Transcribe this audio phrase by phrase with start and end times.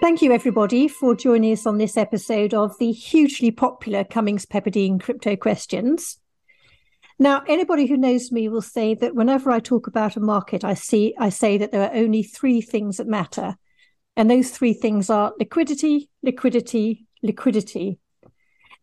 [0.00, 4.98] Thank you, everybody, for joining us on this episode of the hugely popular Cummings Pepperdine
[4.98, 6.18] Crypto Questions.
[7.18, 10.72] Now, anybody who knows me will say that whenever I talk about a market, I
[10.72, 13.56] see I say that there are only three things that matter.
[14.16, 17.98] And those three things are liquidity, liquidity, liquidity.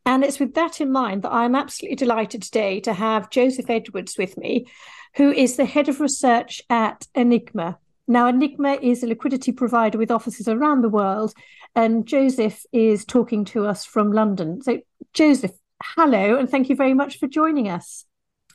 [0.05, 4.20] And it's with that in mind that I'm absolutely delighted today to have Joseph Edwards
[4.20, 4.68] with me,
[5.15, 7.79] who is the head of research at Enigma.
[8.07, 11.34] Now, Enigma is a liquidity provider with offices around the world,
[11.75, 14.61] and Joseph is talking to us from London.
[14.61, 14.80] So,
[15.14, 15.52] Joseph,
[15.83, 18.06] hello, and thank you very much for joining us.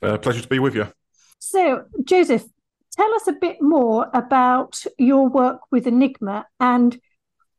[0.00, 0.88] Uh, pleasure to be with you.
[1.38, 2.44] So, Joseph,
[2.96, 6.98] tell us a bit more about your work with Enigma and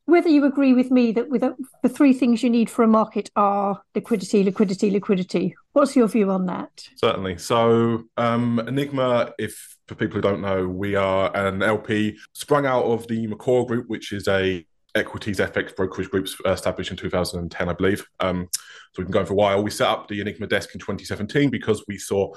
[0.06, 2.88] whether you agree with me that with a, the three things you need for a
[2.88, 5.54] market are liquidity, liquidity, liquidity.
[5.72, 6.88] What's your view on that?
[6.96, 7.38] Certainly.
[7.38, 12.84] So, um, Enigma, if for people who don't know, we are an LP sprung out
[12.84, 17.72] of the Makor Group, which is a equities FX brokerage group established in 2010, I
[17.72, 18.06] believe.
[18.20, 18.62] Um, so
[18.98, 19.62] we've been going for a while.
[19.62, 22.32] We set up the Enigma desk in 2017 because we saw,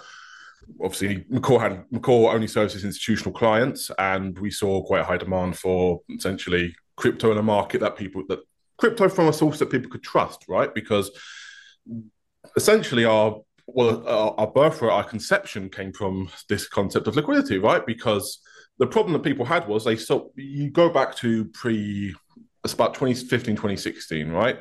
[0.82, 5.58] obviously, Makor had Makor only services institutional clients, and we saw quite a high demand
[5.58, 8.40] for essentially crypto in a market that people that
[8.78, 10.74] crypto from a source that people could trust, right?
[10.74, 11.10] Because
[12.56, 17.86] essentially our well, our, our birthright, our conception came from this concept of liquidity, right?
[17.86, 18.40] Because
[18.80, 22.14] the problem that people had was they saw you go back to pre
[22.64, 24.60] it's about 2015 2016 right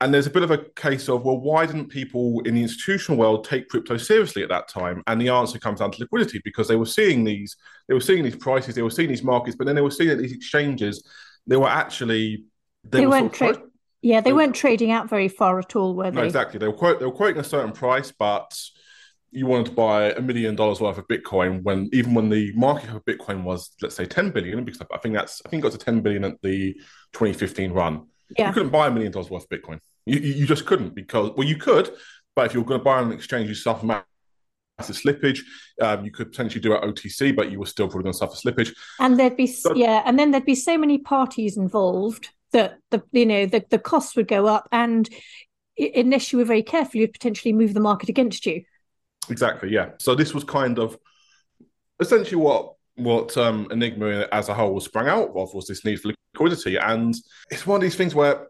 [0.00, 3.18] and there's a bit of a case of well why didn't people in the institutional
[3.18, 6.68] world take crypto seriously at that time and the answer comes down to liquidity because
[6.68, 7.56] they were seeing these
[7.88, 10.10] they were seeing these prices they were seeing these markets but then they were seeing
[10.10, 11.08] that these exchanges
[11.46, 12.44] they were actually
[12.84, 13.62] they, they were weren't tra-
[14.06, 16.20] yeah, they, they weren't trading out very far at all, were they?
[16.20, 16.58] No, exactly.
[16.58, 18.56] They were quote, they were quoting a certain price, but
[19.32, 22.90] you wanted to buy a million dollars worth of Bitcoin when even when the market
[22.90, 25.72] of Bitcoin was let's say 10 billion, because I think that's I think it got
[25.72, 26.74] to 10 billion at the
[27.14, 28.06] 2015 run.
[28.36, 28.48] Yeah.
[28.48, 29.78] You couldn't buy a million dollars worth of Bitcoin.
[30.04, 31.90] You, you just couldn't because well you could,
[32.34, 35.40] but if you're going to buy on an exchange, you suffer massive slippage.
[35.80, 38.34] Um, you could potentially do it OTC, but you were still probably going to suffer
[38.34, 38.74] slippage.
[39.00, 43.02] And there'd be so, yeah, and then there'd be so many parties involved that the
[43.12, 45.08] you know the, the costs would go up and
[45.78, 48.62] unless you were very careful you'd potentially move the market against you
[49.28, 50.98] exactly yeah so this was kind of
[52.00, 56.00] essentially what what um, enigma as a whole was sprung out of was this need
[56.00, 57.14] for liquidity and
[57.50, 58.46] it's one of these things where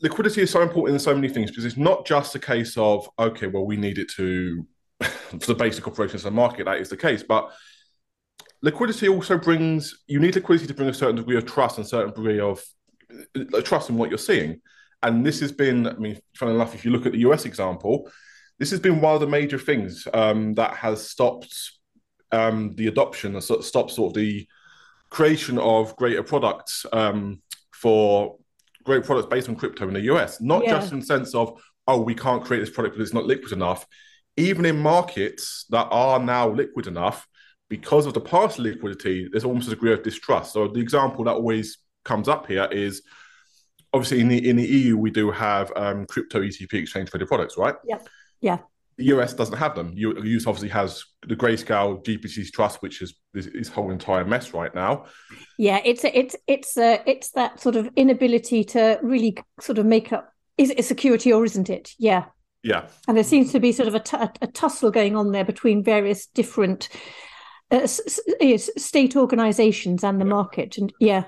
[0.00, 3.08] liquidity is so important in so many things because it's not just a case of
[3.18, 4.66] okay well we need it to
[5.00, 7.52] for the basic operations of the market that is the case but
[8.62, 11.88] liquidity also brings you need liquidity to bring a certain degree of trust and a
[11.88, 12.62] certain degree of
[13.64, 14.60] trust in what you're seeing.
[15.02, 18.10] And this has been, I mean, funny enough, if you look at the US example,
[18.58, 21.54] this has been one of the major things um, that has stopped
[22.32, 24.46] um, the adoption, stopped sort of the
[25.10, 27.40] creation of greater products um,
[27.72, 28.36] for
[28.84, 30.40] great products based on crypto in the US.
[30.40, 30.72] Not yeah.
[30.72, 33.52] just in the sense of, oh, we can't create this product because it's not liquid
[33.52, 33.86] enough.
[34.36, 37.26] Even in markets that are now liquid enough,
[37.68, 40.52] because of the past liquidity, there's almost a degree of distrust.
[40.52, 43.02] So the example that always comes up here is
[43.92, 47.56] obviously in the in the EU we do have um, crypto ETP exchange traded products,
[47.58, 47.74] right?
[47.84, 47.98] Yeah.
[48.40, 48.58] Yeah.
[48.98, 49.94] The US doesn't have them.
[49.94, 50.00] The
[50.36, 55.06] US obviously has the Grayscale GBTC Trust, which is this whole entire mess right now.
[55.58, 59.86] Yeah, it's a, it's it's a, it's that sort of inability to really sort of
[59.86, 60.32] make up.
[60.58, 61.92] Is it a security or isn't it?
[61.98, 62.26] Yeah.
[62.62, 62.88] Yeah.
[63.06, 65.84] And there seems to be sort of a, t- a tussle going on there between
[65.84, 66.88] various different
[67.70, 70.30] uh, state organizations and the yeah.
[70.30, 70.76] market.
[70.76, 71.24] And yeah.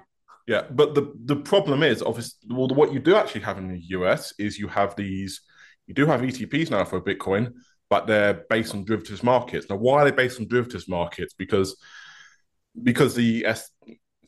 [0.47, 3.81] Yeah, but the the problem is obviously well, what you do actually have in the
[3.91, 5.43] US is you have these
[5.91, 7.53] you do have ETPs now for Bitcoin,
[7.89, 9.69] but they're based on derivatives markets.
[9.69, 11.35] Now, why are they based on derivatives markets?
[11.35, 11.77] Because
[12.81, 13.73] because the S-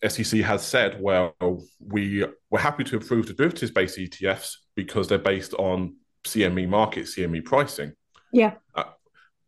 [0.08, 1.36] SEC has said, well,
[1.78, 5.94] we we're happy to approve the derivatives based ETFs because they're based on
[6.26, 7.92] CME market, CME pricing.
[8.32, 8.54] Yeah.
[8.74, 8.82] Uh,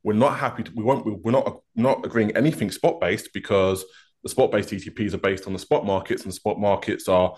[0.04, 3.84] we're not happy to, we won't we're not not agreeing anything spot based because
[4.22, 7.34] the spot based ETPs are based on the spot markets, and the spot markets are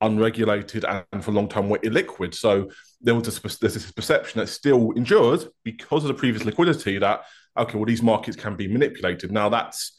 [0.00, 2.34] unregulated and for a long time were illiquid.
[2.34, 6.98] So there was this, there's this perception that still endured because of the previous liquidity
[6.98, 7.22] that
[7.56, 9.32] okay, well these markets can be manipulated.
[9.32, 9.96] Now that's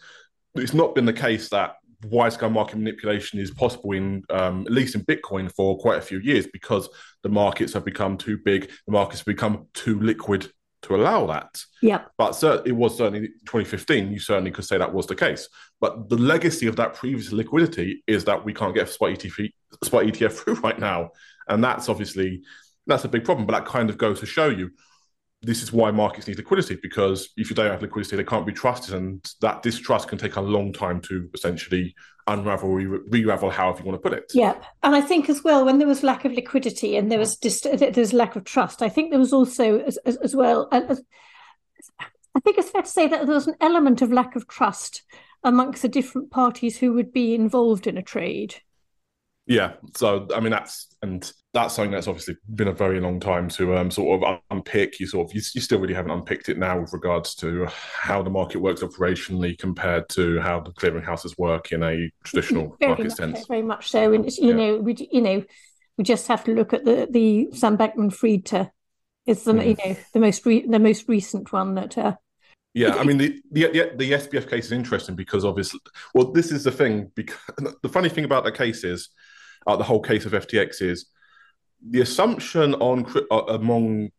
[0.55, 1.75] it's not been the case that
[2.05, 6.01] wide scale market manipulation is possible in um, at least in Bitcoin for quite a
[6.01, 6.89] few years because
[7.23, 10.49] the markets have become too big, the markets have become too liquid
[10.81, 11.61] to allow that.
[11.81, 12.03] Yeah.
[12.17, 14.11] But it was certainly 2015.
[14.11, 15.49] You certainly could say that was the case.
[15.81, 19.51] But the legacy of that previous liquidity is that we can't get spot ETF,
[19.83, 21.11] spot ETF through right now,
[21.47, 22.41] and that's obviously
[22.87, 23.45] that's a big problem.
[23.45, 24.71] But that kind of goes to show you
[25.41, 28.51] this is why markets need liquidity because if you don't have liquidity, they can't be
[28.51, 31.95] trusted, and that distrust can take a long time to essentially
[32.27, 34.31] unravel, re ravel however you want to put it.
[34.33, 37.37] Yeah, and I think as well when there was lack of liquidity and there was
[37.37, 40.67] dist- uh, there's lack of trust, I think there was also as, as, as well.
[40.71, 41.01] Uh, as,
[42.35, 45.03] I think it's fair to say that there was an element of lack of trust
[45.43, 48.55] amongst the different parties who would be involved in a trade.
[49.49, 53.49] Yeah, so I mean that's and that's something that's obviously been a very long time
[53.49, 54.99] to um, sort of unpick.
[54.99, 58.21] You sort of you, you, still really haven't unpicked it now with regards to how
[58.21, 63.05] the market works operationally compared to how the clearinghouses work in a traditional very market
[63.05, 63.47] much sense.
[63.47, 64.53] Very much so, and you yeah.
[64.53, 65.43] know we you know
[65.97, 68.71] we just have to look at the the Sam Bankman-Fried
[69.25, 69.65] is the mm.
[69.65, 71.97] you know the most re- the most recent one that.
[71.97, 72.15] Uh,
[72.75, 75.79] yeah, I mean the, the the the SBF case is interesting because obviously,
[76.13, 77.11] well, this is the thing.
[77.15, 77.39] Because
[77.81, 79.09] the funny thing about the case is
[79.69, 81.07] uh, the whole case of FTX is
[81.87, 84.09] the assumption on uh, among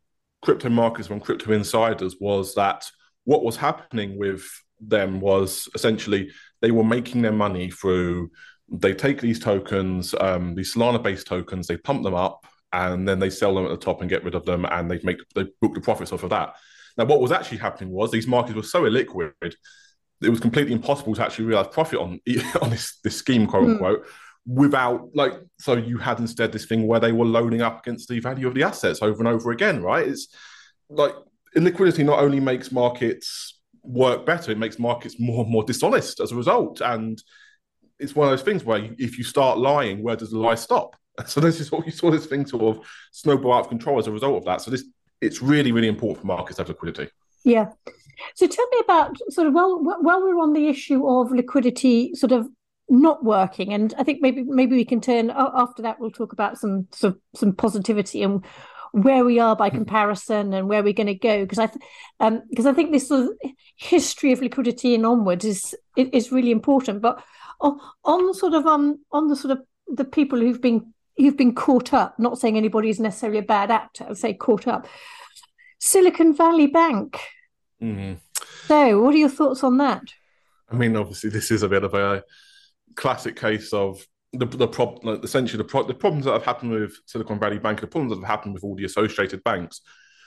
[0.42, 2.84] crypto markets, among crypto insiders, was that
[3.24, 4.44] what was happening with
[4.80, 6.30] them was essentially
[6.62, 8.30] they were making their money through
[8.72, 13.28] they take these tokens, um, these Solana-based tokens, they pump them up, and then they
[13.28, 15.74] sell them at the top and get rid of them, and they make they book
[15.74, 16.54] the profits off of that.
[16.96, 19.32] Now, what was actually happening was these markets were so illiquid,
[20.22, 22.20] it was completely impossible to actually realize profit on
[22.62, 23.72] on this, this scheme, quote mm.
[23.72, 24.06] unquote
[24.52, 28.18] without like so you had instead this thing where they were loading up against the
[28.18, 30.08] value of the assets over and over again right?
[30.08, 30.26] It's
[30.88, 31.14] like
[31.56, 36.32] illiquidity not only makes markets work better it makes markets more and more dishonest as
[36.32, 36.80] a result.
[36.80, 37.22] And
[38.00, 40.96] it's one of those things where if you start lying where does the lie stop?
[41.26, 44.06] So this is what you saw this thing sort of snowball out of control as
[44.06, 44.62] a result of that.
[44.62, 44.84] So this
[45.20, 47.08] it's really really important for markets to have liquidity.
[47.44, 47.66] Yeah.
[48.34, 52.32] So tell me about sort of while while we're on the issue of liquidity sort
[52.32, 52.48] of
[52.90, 53.72] not working.
[53.72, 57.20] And i think maybe maybe we can turn after that we'll talk about some some,
[57.34, 58.44] some positivity and
[58.92, 59.76] where we are by hmm.
[59.76, 61.42] comparison and where we're going to go.
[61.44, 61.70] Because i
[62.18, 66.50] um because i think this sort of history of liquidity and onwards is is really
[66.50, 67.00] important.
[67.00, 67.22] But
[67.60, 71.54] on, on sort of um on the sort of the people who've been who've been
[71.54, 74.86] caught up not saying anybody is necessarily a bad actor i'd say caught up.
[75.78, 77.18] Silicon valley bank.
[77.80, 78.14] Mm-hmm.
[78.66, 80.02] so what are your thoughts on that?
[80.68, 82.24] I mean obviously this is a bit of a
[83.00, 86.92] classic case of the the problem, essentially the pro- the problems that have happened with
[87.06, 89.80] Silicon Valley Bank, the problems that have happened with all the associated banks,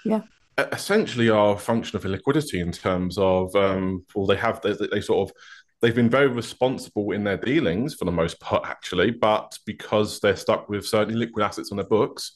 [0.04, 0.22] yeah,
[0.58, 5.02] essentially are a function of illiquidity in terms of um, well, they have they, they
[5.02, 5.36] sort of
[5.82, 10.36] they've been very responsible in their dealings for the most part, actually, but because they're
[10.36, 12.34] stuck with certain liquid assets on their books,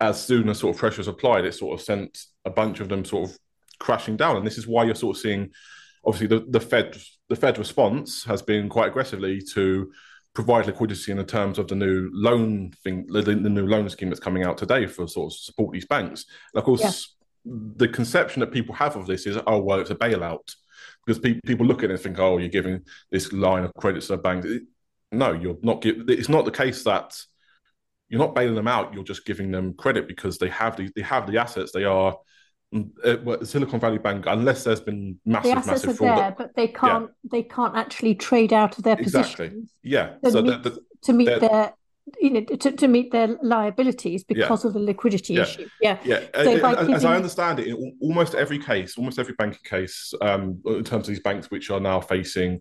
[0.00, 2.88] as soon as sort of pressure is applied, it sort of sent a bunch of
[2.88, 3.38] them sort of
[3.78, 5.50] crashing down, and this is why you're sort of seeing
[6.04, 6.96] obviously the, the Fed
[7.28, 9.90] the Fed response has been quite aggressively to
[10.34, 14.08] provide liquidity in the terms of the new loan thing, the, the new loan scheme
[14.08, 16.24] that's coming out today for sort of support these banks.
[16.54, 17.52] And of course, yeah.
[17.76, 20.54] the conception that people have of this is, oh well, it's a bailout
[21.04, 24.02] because pe- people look at it and think, oh, you're giving this line of credit
[24.02, 24.44] to the bank.
[25.10, 25.82] No, you're not.
[25.82, 27.18] Give- it's not the case that
[28.08, 28.94] you're not bailing them out.
[28.94, 31.72] You're just giving them credit because they have the they have the assets.
[31.72, 32.16] They are
[32.74, 36.54] uh, Silicon Valley Bank, unless there's been massive, the assets massive are fraud, there, but
[36.54, 37.28] they can't yeah.
[37.30, 39.48] they can't actually trade out of their exactly.
[39.48, 39.74] positions.
[39.82, 41.72] Yeah, to so meet, the, the, to meet their
[42.20, 44.68] you know to, to meet their liabilities because yeah.
[44.68, 45.42] of the liquidity yeah.
[45.42, 45.68] issue.
[45.80, 46.20] Yeah, yeah.
[46.34, 46.94] So as, giving...
[46.94, 51.08] as, I understand it, in almost every case, almost every banking case, um, in terms
[51.08, 52.60] of these banks which are now facing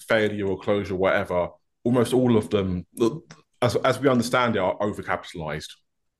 [0.00, 1.48] failure or closure, whatever,
[1.82, 2.86] almost all of them,
[3.62, 5.70] as as we understand it, are overcapitalized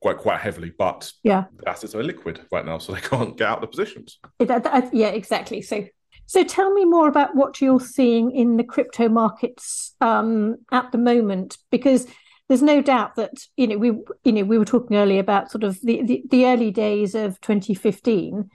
[0.04, 3.48] quite quite heavily, but yeah, the assets are liquid right now, so they can't get
[3.48, 4.18] out the positions.
[4.38, 4.50] It,
[4.92, 5.62] yeah, exactly.
[5.62, 5.86] So
[6.26, 10.98] so tell me more about what you're seeing in the crypto markets um, at the
[10.98, 12.06] moment, because
[12.50, 13.92] there's no doubt that you know we
[14.24, 17.40] you know we were talking earlier about sort of the, the, the early days of
[17.40, 18.50] 2015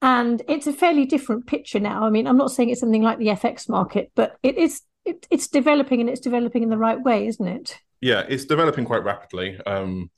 [0.00, 3.18] and it's a fairly different picture now i mean i'm not saying it's something like
[3.18, 7.02] the fx market but it is it, it's developing and it's developing in the right
[7.02, 10.10] way isn't it yeah it's developing quite rapidly um,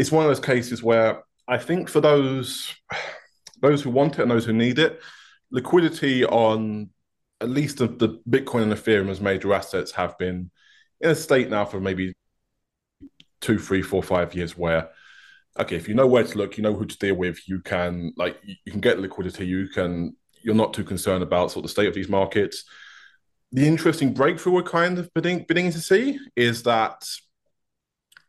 [0.00, 2.74] it's one of those cases where I think for those
[3.60, 4.98] those who want it and those who need it,
[5.50, 6.88] liquidity on
[7.42, 10.50] at least the, the Bitcoin and Ethereum as major assets have been
[11.02, 12.14] in a state now for maybe
[13.42, 14.88] two, three, four, five years where
[15.58, 18.14] okay, if you know where to look, you know who to deal with, you can
[18.16, 21.72] like you can get liquidity, you can you're not too concerned about sort of the
[21.74, 22.64] state of these markets.
[23.52, 27.04] The interesting breakthrough we're kind of beginning, to see is that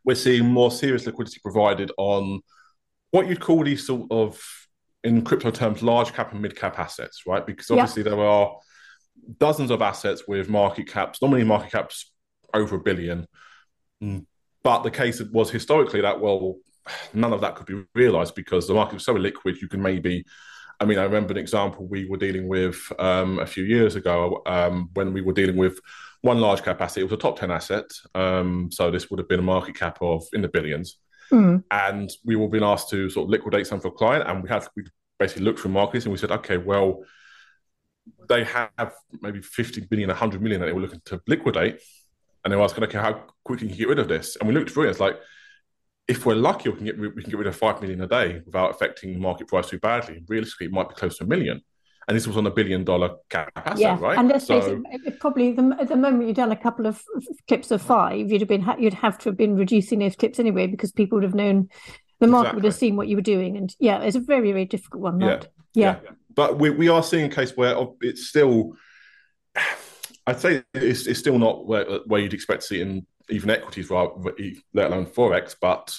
[0.04, 2.40] we're seeing more serious liquidity provided on
[3.10, 4.40] what you'd call these sort of,
[5.04, 7.46] in crypto terms, large cap and mid cap assets, right?
[7.46, 8.10] Because obviously yeah.
[8.10, 8.56] there are
[9.38, 12.12] dozens of assets with market caps, normally market caps
[12.54, 13.26] over a billion.
[14.02, 14.26] Mm.
[14.62, 16.56] But the case was historically that, well,
[17.12, 19.60] none of that could be realized because the market was so liquid.
[19.60, 20.24] You can maybe,
[20.82, 24.42] I mean, I remember an example we were dealing with um, a few years ago
[24.46, 25.78] um, when we were dealing with
[26.22, 27.02] one large cap asset.
[27.02, 27.84] It was a top 10 asset.
[28.16, 30.96] Um, so this would have been a market cap of in the billions.
[31.30, 31.62] Mm.
[31.70, 34.28] And we were being asked to sort of liquidate some for a client.
[34.28, 34.82] And we had we
[35.20, 37.04] basically looked through markets and we said, okay, well,
[38.28, 41.78] they have maybe 50 billion, 100 million that they were looking to liquidate.
[42.44, 44.34] And they were asking, okay, how quickly can you get rid of this?
[44.34, 44.90] And we looked through it.
[44.90, 45.16] It's like,
[46.12, 48.42] if we're lucky, we can get we can get rid of five million a day
[48.44, 50.22] without affecting the market price too badly.
[50.28, 51.62] Realistically, it might be close to a million.
[52.06, 53.98] And this was on a billion dollar cap asset, yeah.
[53.98, 54.18] right?
[54.18, 57.00] And let's so, face it, probably the, at the moment you've done a couple of
[57.48, 60.66] clips of five, you'd have been you'd have to have been reducing those clips anyway
[60.66, 61.70] because people would have known
[62.20, 62.56] the market exactly.
[62.56, 63.56] would have seen what you were doing.
[63.56, 65.18] And yeah, it's a very very difficult one.
[65.18, 65.84] That yeah.
[65.84, 66.00] yeah.
[66.04, 66.10] yeah.
[66.34, 68.76] But we we are seeing a case where oh, it's still.
[70.24, 73.90] I'd say it's, it's still not where, where you'd expect to see in even equities,
[73.90, 74.12] rather,
[74.74, 75.54] let alone forex.
[75.60, 75.98] But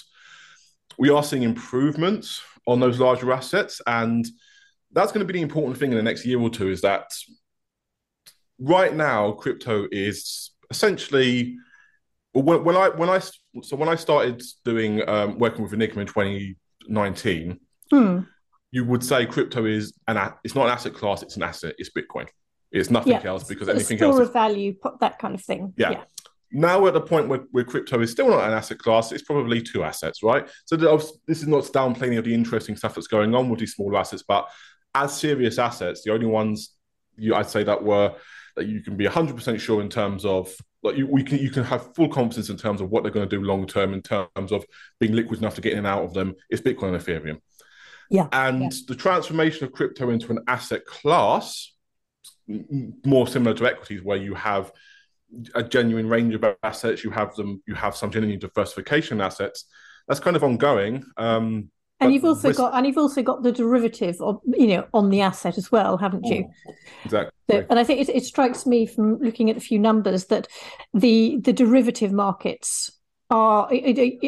[0.98, 4.26] we are seeing improvements on those larger assets, and
[4.92, 6.70] that's going to be the important thing in the next year or two.
[6.70, 7.10] Is that
[8.58, 11.56] right now crypto is essentially
[12.32, 16.06] when, when I when I so when I started doing um, working with Enigma in
[16.06, 18.20] 2019, hmm.
[18.70, 21.74] you would say crypto is an it's not an asset class; it's an asset.
[21.78, 22.28] It's Bitcoin.
[22.72, 23.24] It's nothing yeah.
[23.24, 25.72] else because anything store else of value, that kind of thing.
[25.76, 25.90] Yeah.
[25.90, 26.04] yeah
[26.54, 29.22] now we're at the point where, where crypto is still not an asset class, it's
[29.22, 30.48] probably two assets, right?
[30.64, 33.98] So this is not downplaying of the interesting stuff that's going on with these smaller
[33.98, 34.48] assets, but
[34.94, 36.70] as serious assets, the only ones
[37.16, 38.14] you I'd say that were
[38.56, 41.64] that you can be 100% sure in terms of like you, we can you can
[41.64, 44.52] have full confidence in terms of what they're going to do long term in terms
[44.52, 44.64] of
[45.00, 47.40] being liquid enough to get in and out of them is Bitcoin and Ethereum.
[48.10, 48.28] Yeah.
[48.32, 48.78] And yeah.
[48.86, 51.72] the transformation of crypto into an asset class
[53.04, 54.70] more similar to equities where you have
[55.54, 57.04] a genuine range of assets.
[57.04, 57.62] You have them.
[57.66, 59.66] You have some genuine diversification assets.
[60.08, 61.04] That's kind of ongoing.
[61.16, 62.58] Um, and you've also risk...
[62.58, 65.96] got and you've also got the derivative of you know on the asset as well,
[65.96, 66.48] haven't you?
[67.04, 67.30] Exactly.
[67.50, 70.48] So, and I think it, it strikes me from looking at a few numbers that
[70.92, 72.90] the the derivative markets
[73.30, 73.70] are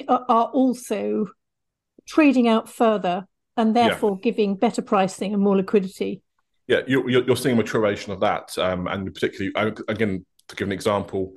[0.08, 1.26] are also
[2.06, 4.30] trading out further and therefore yeah.
[4.30, 6.22] giving better pricing and more liquidity.
[6.68, 9.52] Yeah, you're, you're seeing a maturation of that, um, and particularly
[9.88, 11.34] again to give an example,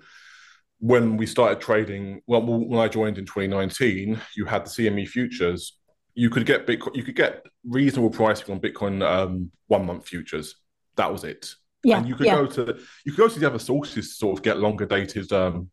[0.79, 5.77] when we started trading, well, when I joined in 2019, you had the CME futures.
[6.13, 10.55] You could get Bitcoin, you could get reasonable pricing on Bitcoin um, one month futures.
[10.95, 11.53] That was it.
[11.83, 12.35] Yeah, and you could yeah.
[12.35, 15.31] go to you could go to the other sources to sort of get longer dated,
[15.31, 15.69] um,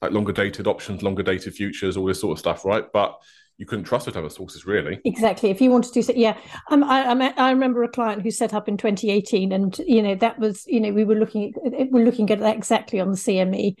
[0.00, 2.84] like longer dated options, longer dated futures, all this sort of stuff, right?
[2.92, 3.18] But
[3.60, 4.98] you couldn't trust it other sources really.
[5.04, 6.36] Exactly if you wanted to say yeah.
[6.70, 10.14] Um, I, I, I remember a client who set up in 2018 and you know
[10.14, 13.18] that was you know we were looking at we're looking at that exactly on the
[13.18, 13.76] cme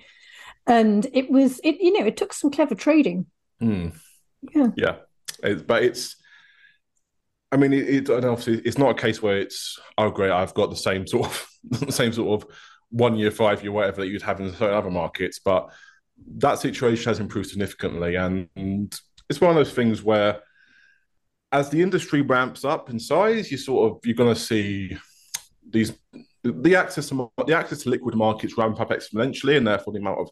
[0.66, 3.24] and it was it you know it took some clever trading.
[3.62, 3.98] Mm.
[4.54, 4.68] yeah.
[4.76, 4.96] Yeah.
[5.42, 6.16] It, but it's
[7.50, 10.68] I mean, it, it, obviously it's not a case where it's oh great, I've got
[10.68, 11.48] the same sort of
[11.88, 12.50] same sort of
[12.90, 15.72] one year, five year, whatever that you'd have in certain other markets, but
[16.36, 20.40] that situation has improved significantly, and it's one of those things where
[21.52, 24.98] as the industry ramps up in size, you sort of you're going to see
[25.68, 25.92] these
[26.42, 30.20] the access to the access to liquid markets ramp up exponentially, and therefore the amount
[30.20, 30.28] of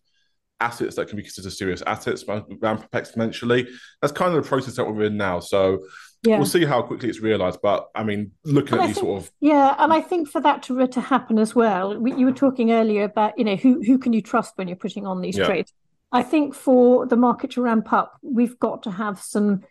[0.60, 3.68] assets that can be considered serious assets ramp up exponentially.
[4.02, 5.38] That's kind of the process that we're in now.
[5.38, 5.78] So
[6.24, 6.36] yeah.
[6.36, 7.60] we'll see how quickly it's realised.
[7.62, 10.28] But I mean, looking and at I these think, sort of yeah, and I think
[10.28, 13.80] for that to to happen as well, you were talking earlier about you know who
[13.82, 15.46] who can you trust when you're putting on these yeah.
[15.46, 15.72] trades.
[16.10, 19.62] I think for the market to ramp up, we've got to have some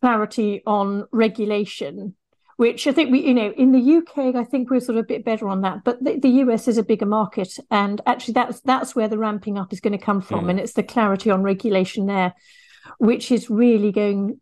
[0.00, 2.14] clarity on regulation,
[2.56, 5.08] which I think we, you know, in the UK, I think we're sort of a
[5.08, 5.84] bit better on that.
[5.84, 9.58] But the, the US is a bigger market, and actually, that's that's where the ramping
[9.58, 10.50] up is going to come from, mm.
[10.50, 12.34] and it's the clarity on regulation there,
[12.98, 14.40] which is really going,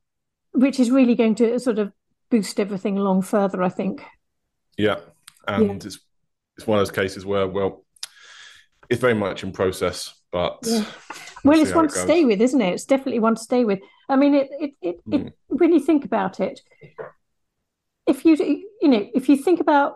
[0.53, 1.93] which is really going to sort of
[2.31, 3.63] boost everything along further.
[3.63, 4.03] I think.
[4.79, 4.97] Yeah,
[5.49, 5.73] and yeah.
[5.73, 5.99] it's
[6.57, 7.85] it's one of those cases where well,
[8.91, 10.85] it's very much in process but yeah.
[11.45, 12.75] well, it's one it to stay with, isn't it?
[12.75, 13.81] It's definitely one to stay with.
[14.07, 15.15] I mean, it, it, it, mm.
[15.15, 15.57] it hmm.
[15.57, 16.61] when you think about it,
[18.07, 18.37] if you
[18.83, 19.95] you know if you think about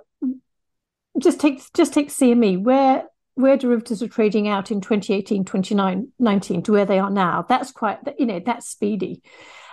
[1.19, 3.05] just take just take CME where
[3.35, 7.99] where derivatives are trading out in 2018 2019 to where they are now that's quite
[8.19, 9.23] you know that's speedy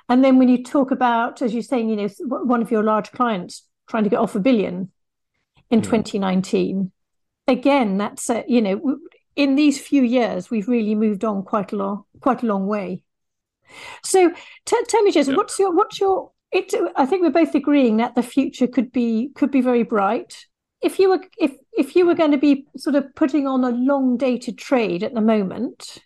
[0.08, 3.12] and then when you talk about as you're saying you know one of your large
[3.12, 4.92] clients trying to get off a billion
[5.70, 5.84] in mm.
[5.84, 6.92] 2019
[7.48, 9.00] again that's a, you know
[9.38, 13.04] in these few years, we've really moved on quite a long, quite a long way.
[14.04, 14.32] So,
[14.66, 16.32] t- tell me, Jason, what's your, what's your?
[16.52, 20.46] It, I think we're both agreeing that the future could be could be very bright.
[20.82, 23.70] If you were if if you were going to be sort of putting on a
[23.70, 26.00] long dated trade at the moment,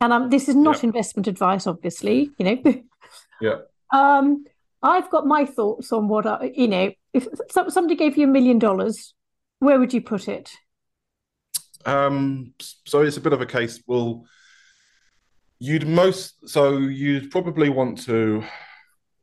[0.00, 2.82] and um, this is not investment advice, obviously, you know,
[3.40, 3.56] Yeah.
[3.92, 4.44] Um,
[4.82, 6.92] I've got my thoughts on what I, you know.
[7.14, 9.14] If somebody gave you a million dollars,
[9.58, 10.50] where would you put it?
[11.86, 12.54] Um,
[12.86, 13.82] so it's a bit of a case.
[13.86, 14.24] Well,
[15.58, 18.44] you'd most so you'd probably want to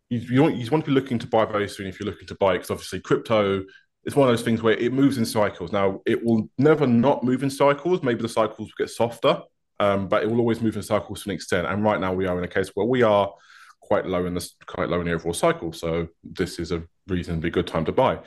[0.10, 2.28] you, you want you want to be looking to buy very soon if you're looking
[2.28, 3.64] to buy because obviously crypto
[4.06, 5.72] is one of those things where it moves in cycles.
[5.72, 8.02] Now it will never not move in cycles.
[8.02, 9.42] Maybe the cycles will get softer,
[9.80, 11.68] um, but it will always move in cycles to an extent.
[11.68, 13.32] And right now we are in a case where we are
[13.80, 15.74] quite low in this quite low in the overall cycle.
[15.74, 18.20] So this is a reasonably good time to buy.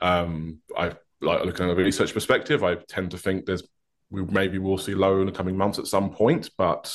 [0.00, 2.62] Um, I like looking at a research perspective.
[2.62, 3.62] I tend to think there's
[4.10, 6.94] we maybe will see low in the coming months at some point, but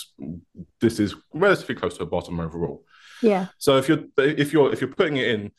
[0.82, 2.84] this is relatively close to a bottom overall.
[3.22, 3.48] Yeah.
[3.58, 5.51] So if you're if you're if you're putting it in,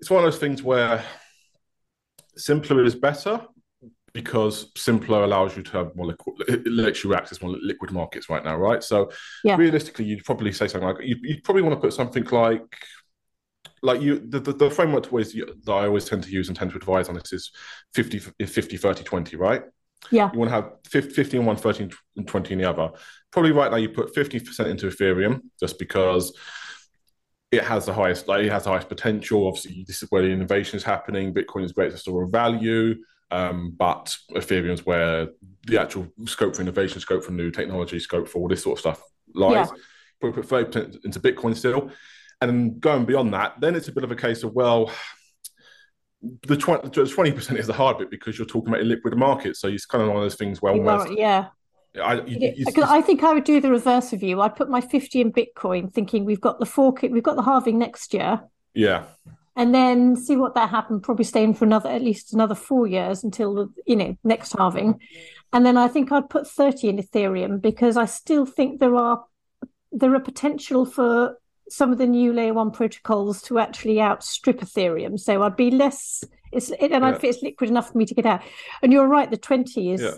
[0.00, 1.04] it's one of those things where
[2.36, 3.46] simpler is better
[4.12, 8.30] because simpler allows you to have more liquid, it lets you access more liquid markets
[8.30, 8.82] right now, right?
[8.82, 9.10] So
[9.44, 9.56] yeah.
[9.56, 12.76] realistically, you'd probably say something like you you probably want to put something like
[13.82, 16.70] like you the, the, the framework always that I always tend to use and tend
[16.70, 17.52] to advise on this is
[17.94, 19.62] 50 50 30 20 right
[20.10, 20.30] yeah.
[20.32, 22.90] You want to have 50 in one, 30 and 20 in the other.
[23.30, 26.36] Probably right now you put 50% into Ethereum just because
[27.50, 29.46] it has the highest, like it has the highest potential.
[29.46, 31.34] Obviously, this is where the innovation is happening.
[31.34, 32.96] Bitcoin is great as a store of value.
[33.30, 35.28] Um, but Ethereum is where
[35.66, 38.80] the actual scope for innovation, scope for new technology, scope for all this sort of
[38.80, 39.02] stuff
[39.34, 39.68] lies.
[39.68, 39.76] Yeah.
[40.20, 41.90] Probably put 30% into Bitcoin still.
[42.40, 44.92] And going beyond that, then it's a bit of a case of, well,
[46.46, 49.68] the twenty percent is the hard bit because you're talking about a liquid market, so
[49.68, 51.48] it's kind of one of those things where almost, yeah.
[52.02, 54.40] I, you, you, I think I would do the reverse of you.
[54.40, 57.78] I'd put my fifty in Bitcoin, thinking we've got the fork, we've got the halving
[57.78, 58.40] next year.
[58.74, 59.04] Yeah.
[59.54, 61.02] And then see what that happened.
[61.02, 65.00] Probably staying for another at least another four years until the you know next halving,
[65.52, 69.24] and then I think I'd put thirty in Ethereum because I still think there are
[69.92, 75.18] there are potential for some of the new layer one protocols to actually outstrip Ethereum.
[75.18, 77.04] So I'd be less, it's, and yeah.
[77.04, 78.42] I'd it's liquid enough for me to get out.
[78.82, 80.14] And you're right, the 20 is, yeah.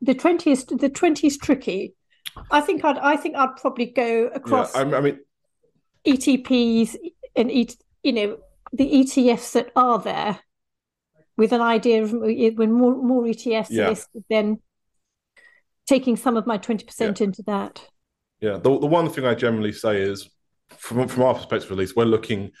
[0.00, 1.94] the 20 is, the 20 is tricky.
[2.50, 4.74] I think I'd, I think I'd probably go across.
[4.74, 5.18] Yeah, I, mean,
[6.06, 6.96] ETPs
[7.36, 8.38] and you know
[8.72, 10.38] the ETFs that are there,
[11.36, 13.90] with an idea of when more more ETFs yeah.
[13.90, 14.60] listed, then
[15.86, 17.86] taking some of my twenty percent into that.
[18.40, 20.28] Yeah, the the one thing I generally say is
[20.78, 22.52] from from our perspective at least, we're looking.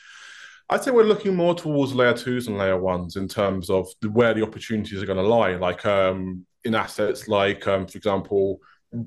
[0.70, 4.32] I'd say we're looking more towards layer twos and layer ones in terms of where
[4.32, 5.56] the opportunities are going to lie.
[5.56, 8.60] Like um, in assets, like um, for example,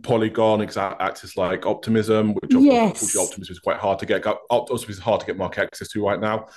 [0.04, 3.16] Polygon access like Optimism, which yes.
[3.16, 4.26] Optimism is quite hard to get.
[4.50, 6.48] Optimism is hard to get market access to right now.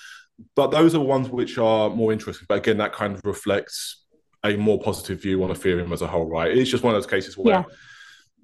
[0.55, 2.47] But those are ones which are more interesting.
[2.49, 4.05] But again, that kind of reflects
[4.45, 6.57] a more positive view on Ethereum as a whole, right?
[6.57, 7.65] It's just one of those cases where yeah.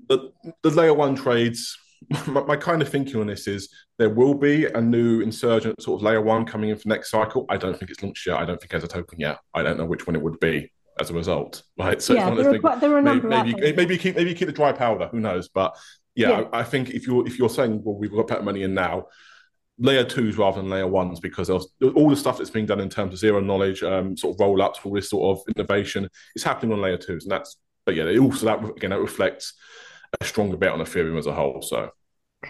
[0.08, 1.78] the, the layer one trades
[2.26, 6.00] my, my, kind of thinking on this is there will be a new insurgent sort
[6.00, 7.46] of layer one coming in for next cycle.
[7.48, 8.38] I don't think it's launched yet.
[8.38, 9.38] I don't think it has a token yet.
[9.54, 11.62] I don't know which one it would be as a result.
[11.78, 12.00] Right.
[12.00, 14.46] So yeah, there, are quite, there are a number maybe, maybe, maybe, keep maybe keep
[14.46, 15.08] the dry powder.
[15.08, 15.48] Who knows?
[15.48, 15.76] But
[16.14, 16.44] yeah, yeah.
[16.52, 19.06] I, I, think if you're if you're saying well we've got put money in now,
[19.78, 23.12] layer twos rather than layer ones because all the stuff that's being done in terms
[23.12, 26.72] of zero knowledge, um, sort of roll ups, all this sort of innovation is happening
[26.72, 29.54] on layer twos, and that's but yeah, also that again that reflects
[30.20, 31.62] a stronger bet on Ethereum as a whole.
[31.62, 31.90] So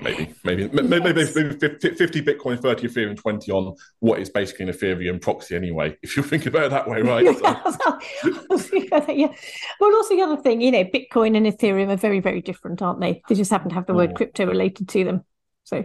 [0.02, 0.72] maybe, maybe, yes.
[0.72, 5.96] maybe, maybe 50 Bitcoin, 30 Ethereum, 20 on what is basically an Ethereum proxy anyway,
[6.02, 7.24] if you think about it that way, right?
[9.16, 9.32] yeah.
[9.80, 13.00] Well, also the other thing, you know, Bitcoin and Ethereum are very, very different, aren't
[13.00, 13.22] they?
[13.28, 14.14] They just happen to have the word oh.
[14.14, 15.24] crypto related to them.
[15.64, 15.84] So,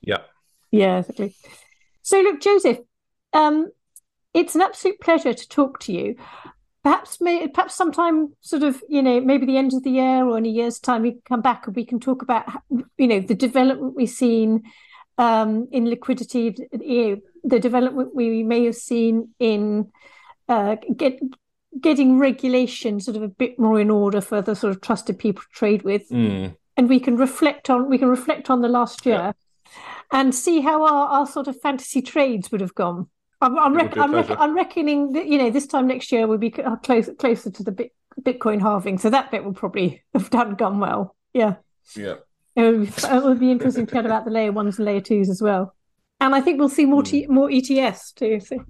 [0.00, 0.18] yeah.
[0.70, 1.34] Yeah, exactly.
[2.02, 2.78] So, look, Joseph,
[3.32, 3.68] um,
[4.34, 6.16] it's an absolute pleasure to talk to you
[6.88, 10.38] perhaps may, perhaps sometime sort of you know maybe the end of the year or
[10.38, 12.46] in a year's time we can come back and we can talk about
[12.96, 14.62] you know the development we've seen
[15.18, 19.92] um, in liquidity you know, the development we may have seen in
[20.48, 21.20] uh, get
[21.78, 25.42] getting regulation sort of a bit more in order for the sort of trusted people
[25.42, 26.56] to trade with mm.
[26.78, 29.32] and we can reflect on we can reflect on the last year yeah.
[30.10, 33.96] and see how our, our sort of fantasy trades would have gone I'm I'm, rec-
[33.96, 37.50] I'm, rec- I'm, reckoning that you know this time next year we'll be close, closer
[37.50, 41.14] to the bit, Bitcoin halving, so that bit will probably have done gone well.
[41.32, 41.56] Yeah,
[41.94, 42.14] yeah.
[42.56, 45.40] It would, be, be interesting to chat about the layer ones and layer twos as
[45.40, 45.74] well,
[46.20, 47.30] and I think we'll see more t- mm.
[47.30, 48.40] more ETS too.
[48.40, 48.64] So.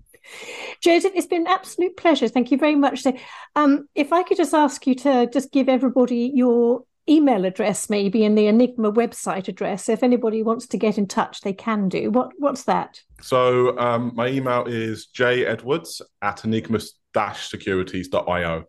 [0.82, 2.28] Joseph, it's been an absolute pleasure.
[2.28, 3.00] Thank you very much.
[3.00, 3.16] So,
[3.56, 8.24] um, if I could just ask you to just give everybody your email address, maybe,
[8.24, 9.88] and the Enigma website address.
[9.88, 12.10] If anybody wants to get in touch, they can do.
[12.10, 13.00] What What's that?
[13.20, 18.64] So um, my email is j edwards at enigma-securities.io.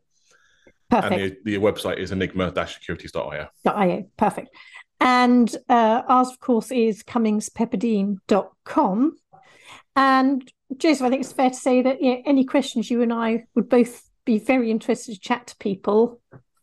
[0.89, 1.13] Perfect.
[1.13, 3.47] And the, the website is enigma-securities.io.
[3.65, 4.05] .io.
[4.17, 4.49] Perfect.
[4.99, 9.17] And uh, ours, of course, is cummingspepperdine.com.
[9.95, 13.13] And Joseph, I think it's fair to say that you know, any questions you and
[13.13, 16.21] I would both be very interested to chat to people.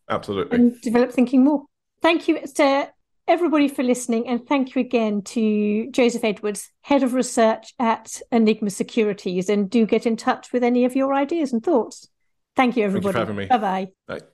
[0.09, 0.57] Absolutely.
[0.57, 1.65] And develop thinking more.
[2.03, 2.91] Thank you to
[3.27, 4.29] everybody for listening.
[4.29, 9.49] And thank you again to Joseph Edwards, Head of Research at Enigma Securities.
[9.49, 12.09] And do get in touch with any of your ideas and thoughts.
[12.55, 13.15] Thank you, everybody.
[13.15, 13.47] Thank you for having me.
[13.47, 13.89] Bye-bye.
[14.07, 14.27] Bye.